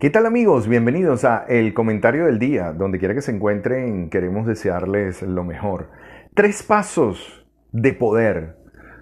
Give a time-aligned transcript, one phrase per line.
[0.00, 0.68] ¿Qué tal amigos?
[0.68, 2.72] Bienvenidos a El Comentario del Día.
[2.72, 5.90] Donde quiera que se encuentren, queremos desearles lo mejor.
[6.34, 8.58] Tres pasos de poder.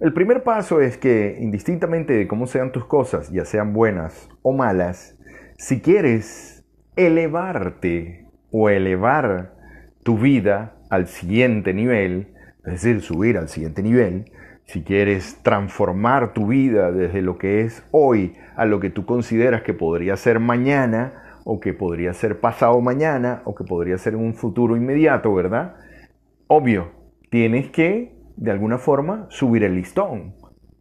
[0.00, 4.54] El primer paso es que, indistintamente de cómo sean tus cosas, ya sean buenas o
[4.54, 5.18] malas,
[5.58, 6.64] si quieres
[6.96, 9.52] elevarte o elevar
[10.04, 12.32] tu vida al siguiente nivel,
[12.64, 14.32] es decir, subir al siguiente nivel,
[14.68, 19.62] si quieres transformar tu vida desde lo que es hoy a lo que tú consideras
[19.62, 24.34] que podría ser mañana o que podría ser pasado mañana o que podría ser un
[24.34, 25.76] futuro inmediato, ¿verdad?
[26.48, 26.92] Obvio,
[27.30, 30.34] tienes que, de alguna forma, subir el listón,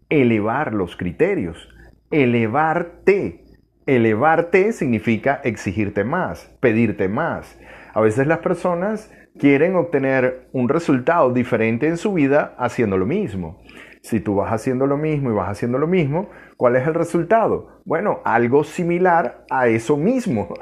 [0.09, 1.69] elevar los criterios,
[2.11, 3.45] elevarte.
[3.85, 7.57] Elevarte significa exigirte más, pedirte más.
[7.93, 13.61] A veces las personas quieren obtener un resultado diferente en su vida haciendo lo mismo.
[14.01, 17.81] Si tú vas haciendo lo mismo y vas haciendo lo mismo, ¿cuál es el resultado?
[17.83, 20.53] Bueno, algo similar a eso mismo.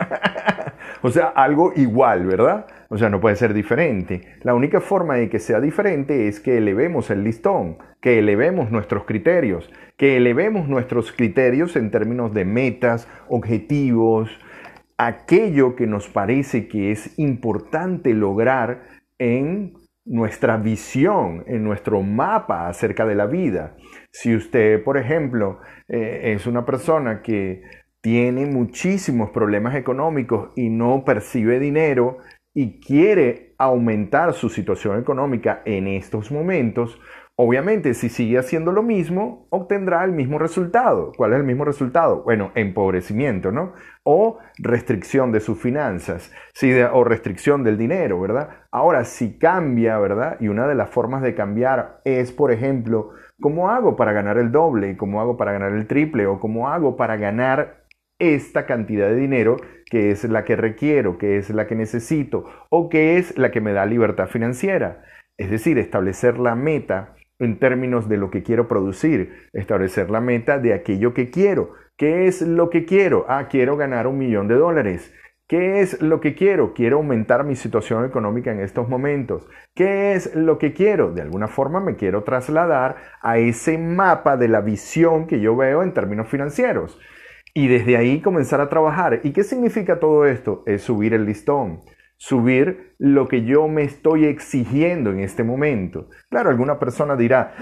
[1.01, 2.65] o sea, algo igual, ¿verdad?
[2.89, 4.21] O sea, no puede ser diferente.
[4.41, 9.03] La única forma de que sea diferente es que elevemos el listón, que elevemos nuestros
[9.03, 14.29] criterios, que elevemos nuestros criterios en términos de metas, objetivos,
[14.97, 18.83] aquello que nos parece que es importante lograr
[19.17, 19.73] en
[20.05, 23.75] nuestra visión, en nuestro mapa acerca de la vida.
[24.11, 27.63] Si usted, por ejemplo, eh, es una persona que
[28.01, 32.19] tiene muchísimos problemas económicos y no percibe dinero
[32.53, 36.99] y quiere aumentar su situación económica en estos momentos,
[37.37, 41.11] Obviamente, si sigue haciendo lo mismo, obtendrá el mismo resultado.
[41.17, 42.23] ¿Cuál es el mismo resultado?
[42.23, 43.73] Bueno, empobrecimiento, ¿no?
[44.03, 46.31] O restricción de sus finanzas,
[46.93, 48.51] o restricción del dinero, ¿verdad?
[48.71, 50.37] Ahora, si cambia, ¿verdad?
[50.39, 53.09] Y una de las formas de cambiar es, por ejemplo,
[53.41, 54.95] ¿cómo hago para ganar el doble?
[54.95, 56.27] ¿Cómo hago para ganar el triple?
[56.27, 57.83] ¿O cómo hago para ganar
[58.17, 59.57] esta cantidad de dinero
[59.91, 63.59] que es la que requiero, que es la que necesito o que es la que
[63.59, 65.03] me da libertad financiera?
[65.37, 70.59] Es decir, establecer la meta en términos de lo que quiero producir, establecer la meta
[70.59, 71.73] de aquello que quiero.
[71.97, 73.25] ¿Qué es lo que quiero?
[73.27, 75.13] Ah, quiero ganar un millón de dólares.
[75.47, 76.73] ¿Qué es lo que quiero?
[76.73, 79.47] Quiero aumentar mi situación económica en estos momentos.
[79.75, 81.13] ¿Qué es lo que quiero?
[81.13, 85.83] De alguna forma me quiero trasladar a ese mapa de la visión que yo veo
[85.83, 86.99] en términos financieros.
[87.53, 89.21] Y desde ahí comenzar a trabajar.
[89.23, 90.63] ¿Y qué significa todo esto?
[90.65, 91.81] Es subir el listón
[92.17, 96.09] subir lo que yo me estoy exigiendo en este momento.
[96.29, 97.53] Claro, alguna persona dirá,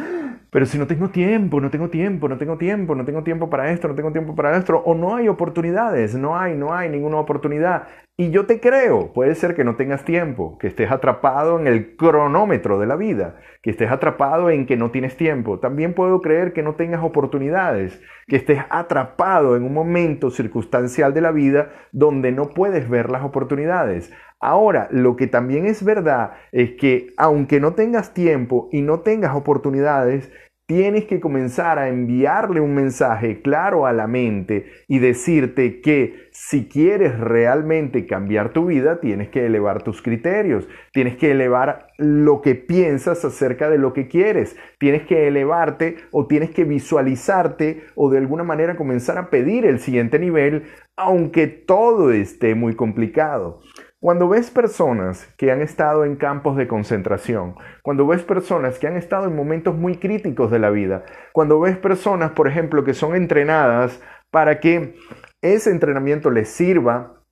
[0.54, 3.72] pero si no tengo tiempo, no tengo tiempo, no tengo tiempo, no tengo tiempo para
[3.72, 7.18] esto, no tengo tiempo para esto, o no hay oportunidades, no hay, no hay ninguna
[7.18, 7.88] oportunidad.
[8.16, 11.96] Y yo te creo, puede ser que no tengas tiempo, que estés atrapado en el
[11.96, 15.60] cronómetro de la vida, que estés atrapado en que no tienes tiempo.
[15.60, 21.22] También puedo creer que no tengas oportunidades, que estés atrapado en un momento circunstancial de
[21.22, 24.14] la vida donde no puedes ver las oportunidades.
[24.40, 29.36] Ahora, lo que también es verdad es que aunque no tengas tiempo y no tengas
[29.36, 30.32] oportunidades,
[30.66, 36.68] tienes que comenzar a enviarle un mensaje claro a la mente y decirte que si
[36.68, 42.56] quieres realmente cambiar tu vida, tienes que elevar tus criterios, tienes que elevar lo que
[42.56, 48.20] piensas acerca de lo que quieres, tienes que elevarte o tienes que visualizarte o de
[48.20, 50.64] alguna manera comenzar a pedir el siguiente nivel,
[50.96, 53.60] aunque todo esté muy complicado.
[54.04, 58.98] Cuando ves personas que han estado en campos de concentración, cuando ves personas que han
[58.98, 63.16] estado en momentos muy críticos de la vida, cuando ves personas, por ejemplo, que son
[63.16, 64.96] entrenadas para que
[65.42, 67.24] ese entrenamiento les sirva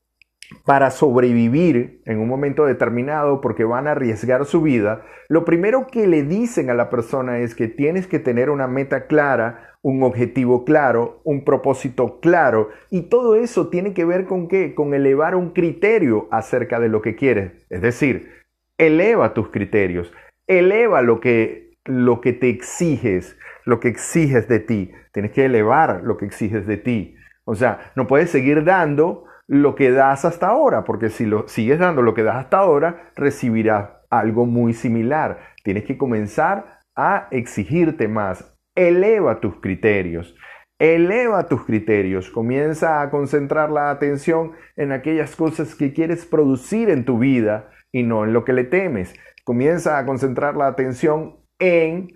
[0.63, 6.07] para sobrevivir en un momento determinado porque van a arriesgar su vida, lo primero que
[6.07, 10.63] le dicen a la persona es que tienes que tener una meta clara, un objetivo
[10.63, 12.69] claro, un propósito claro.
[12.89, 14.75] Y todo eso tiene que ver con qué?
[14.75, 17.65] Con elevar un criterio acerca de lo que quieres.
[17.69, 18.31] Es decir,
[18.77, 20.13] eleva tus criterios,
[20.47, 24.91] eleva lo que, lo que te exiges, lo que exiges de ti.
[25.13, 27.15] Tienes que elevar lo que exiges de ti.
[27.45, 31.79] O sea, no puedes seguir dando lo que das hasta ahora, porque si lo sigues
[31.79, 35.39] dando lo que das hasta ahora, recibirás algo muy similar.
[35.63, 40.35] Tienes que comenzar a exigirte más, eleva tus criterios.
[40.79, 47.05] Eleva tus criterios, comienza a concentrar la atención en aquellas cosas que quieres producir en
[47.05, 49.13] tu vida y no en lo que le temes.
[49.43, 52.07] Comienza a concentrar la atención en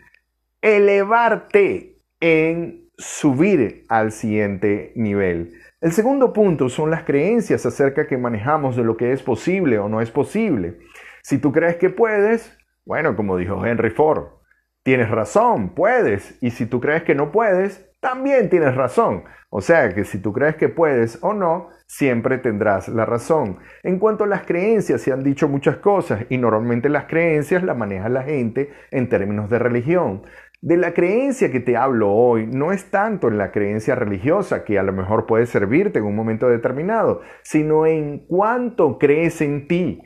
[0.62, 5.54] elevarte, en subir al siguiente nivel.
[5.80, 9.90] El segundo punto son las creencias acerca que manejamos de lo que es posible o
[9.90, 10.80] no es posible.
[11.22, 14.30] Si tú crees que puedes, bueno, como dijo Henry Ford,
[14.86, 16.38] Tienes razón, puedes.
[16.44, 19.24] Y si tú crees que no puedes, también tienes razón.
[19.50, 23.58] O sea que si tú crees que puedes o no, siempre tendrás la razón.
[23.82, 27.76] En cuanto a las creencias, se han dicho muchas cosas y normalmente las creencias las
[27.76, 30.22] maneja la gente en términos de religión.
[30.62, 34.78] De la creencia que te hablo hoy no es tanto en la creencia religiosa, que
[34.78, 40.04] a lo mejor puede servirte en un momento determinado, sino en cuánto crees en ti,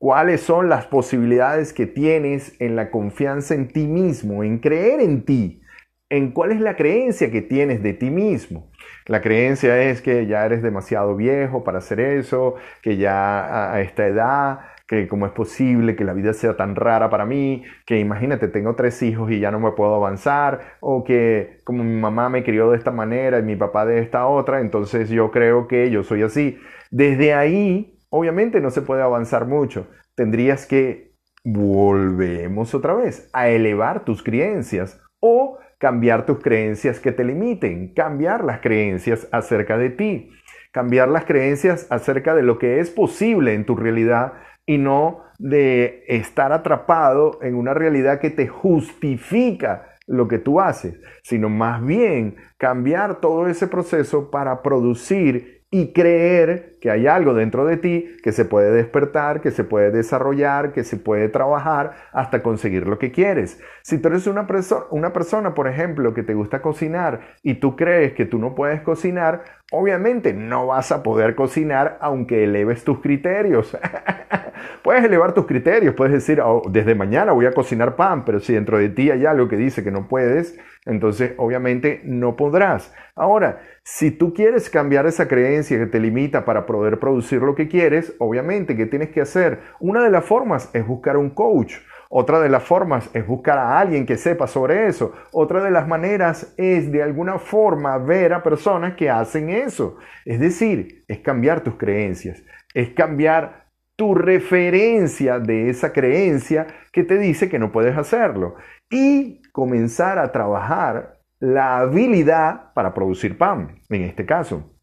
[0.00, 5.26] cuáles son las posibilidades que tienes en la confianza en ti mismo, en creer en
[5.26, 5.60] ti,
[6.08, 8.70] en cuál es la creencia que tienes de ti mismo.
[9.04, 14.06] La creencia es que ya eres demasiado viejo para hacer eso, que ya a esta
[14.06, 18.48] edad que cómo es posible que la vida sea tan rara para mí, que imagínate,
[18.48, 22.42] tengo tres hijos y ya no me puedo avanzar, o que como mi mamá me
[22.42, 26.02] crió de esta manera y mi papá de esta otra, entonces yo creo que yo
[26.02, 26.58] soy así.
[26.90, 29.88] Desde ahí, obviamente no se puede avanzar mucho.
[30.14, 37.24] Tendrías que, volvemos otra vez, a elevar tus creencias o cambiar tus creencias que te
[37.24, 40.30] limiten, cambiar las creencias acerca de ti,
[40.72, 44.34] cambiar las creencias acerca de lo que es posible en tu realidad
[44.66, 51.00] y no de estar atrapado en una realidad que te justifica lo que tú haces,
[51.22, 57.64] sino más bien cambiar todo ese proceso para producir y creer que hay algo dentro
[57.64, 62.42] de ti que se puede despertar, que se puede desarrollar, que se puede trabajar hasta
[62.42, 63.60] conseguir lo que quieres.
[63.82, 64.46] Si tú eres una,
[64.90, 68.80] una persona, por ejemplo, que te gusta cocinar y tú crees que tú no puedes
[68.82, 73.76] cocinar, obviamente no vas a poder cocinar aunque eleves tus criterios.
[74.82, 78.54] puedes elevar tus criterios, puedes decir, oh, desde mañana voy a cocinar pan, pero si
[78.54, 82.92] dentro de ti hay algo que dice que no puedes, entonces obviamente no podrás.
[83.14, 87.68] Ahora, si tú quieres cambiar esa creencia que te limita para poder producir lo que
[87.68, 89.60] quieres, obviamente, ¿qué tienes que hacer?
[89.80, 91.74] Una de las formas es buscar un coach.
[92.08, 95.12] Otra de las formas es buscar a alguien que sepa sobre eso.
[95.32, 99.96] Otra de las maneras es de alguna forma ver a personas que hacen eso.
[100.24, 102.42] Es decir, es cambiar tus creencias,
[102.74, 103.66] es cambiar
[103.96, 108.54] tu referencia de esa creencia que te dice que no puedes hacerlo
[108.88, 114.79] y comenzar a trabajar la habilidad para producir pan, en este caso.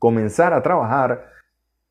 [0.00, 1.30] Comenzar a trabajar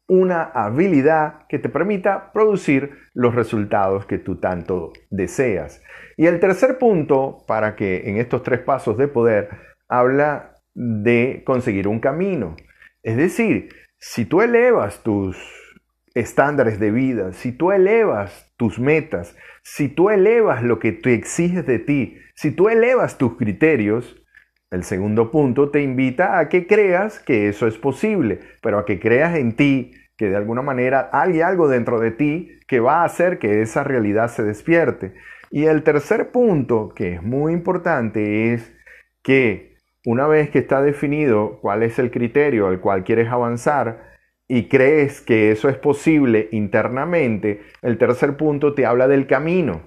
[0.09, 5.81] una habilidad que te permita producir los resultados que tú tanto deseas.
[6.17, 9.49] Y el tercer punto, para que en estos tres pasos de poder,
[9.87, 12.57] habla de conseguir un camino.
[13.03, 13.69] Es decir,
[13.99, 15.37] si tú elevas tus
[16.15, 21.65] estándares de vida, si tú elevas tus metas, si tú elevas lo que te exiges
[21.65, 24.19] de ti, si tú elevas tus criterios,
[24.71, 28.99] el segundo punto te invita a que creas que eso es posible, pero a que
[28.99, 33.05] creas en ti, que de alguna manera hay algo dentro de ti que va a
[33.05, 35.13] hacer que esa realidad se despierte.
[35.49, 38.71] Y el tercer punto, que es muy importante, es
[39.23, 44.09] que una vez que está definido cuál es el criterio al cual quieres avanzar
[44.47, 49.81] y crees que eso es posible internamente, el tercer punto te habla del camino.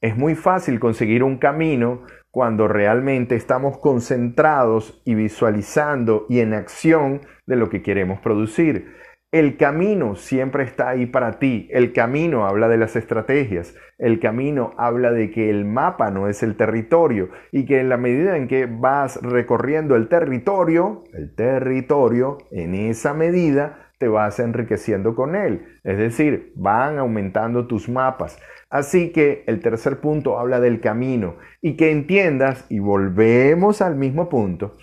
[0.00, 2.04] Es muy fácil conseguir un camino
[2.36, 8.92] cuando realmente estamos concentrados y visualizando y en acción de lo que queremos producir.
[9.32, 11.68] El camino siempre está ahí para ti.
[11.72, 13.74] El camino habla de las estrategias.
[13.98, 17.96] El camino habla de que el mapa no es el territorio y que en la
[17.96, 25.16] medida en que vas recorriendo el territorio, el territorio, en esa medida te vas enriqueciendo
[25.16, 25.66] con él.
[25.82, 28.38] Es decir, van aumentando tus mapas.
[28.70, 34.28] Así que el tercer punto habla del camino y que entiendas, y volvemos al mismo
[34.28, 34.76] punto,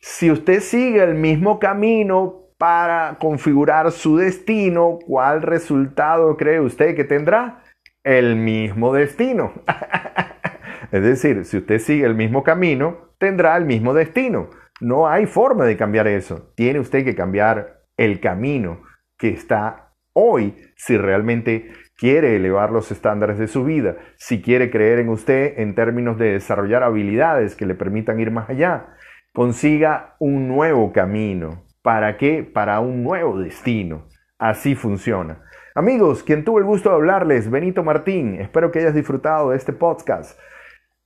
[0.00, 7.04] si usted sigue el mismo camino para configurar su destino, ¿cuál resultado cree usted que
[7.04, 7.62] tendrá?
[8.02, 9.52] El mismo destino.
[10.92, 14.50] es decir, si usted sigue el mismo camino, tendrá el mismo destino.
[14.80, 16.52] No hay forma de cambiar eso.
[16.56, 18.82] Tiene usted que cambiar el camino
[19.16, 25.00] que está hoy si realmente quiere elevar los estándares de su vida, si quiere creer
[25.00, 28.94] en usted en términos de desarrollar habilidades que le permitan ir más allá,
[29.32, 31.67] consiga un nuevo camino.
[31.88, 32.42] ¿Para qué?
[32.44, 34.08] Para un nuevo destino.
[34.38, 35.40] Así funciona.
[35.74, 39.72] Amigos, quien tuvo el gusto de hablarles, Benito Martín, espero que hayas disfrutado de este
[39.72, 40.38] podcast.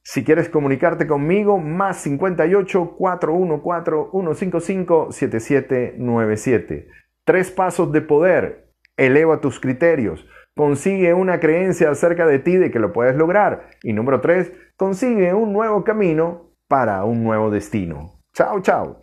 [0.02, 6.88] Si quieres comunicarte conmigo, más 58 414 155 7797.
[7.24, 8.72] Tres pasos de poder.
[8.96, 10.26] Eleva tus criterios.
[10.56, 13.68] Consigue una creencia acerca de ti de que lo puedes lograr.
[13.84, 18.18] Y número tres, consigue un nuevo camino para un nuevo destino.
[18.34, 19.01] Chao, chao.